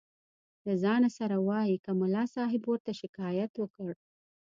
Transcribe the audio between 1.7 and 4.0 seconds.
که ملا صاحب ورته شکایت وکړ.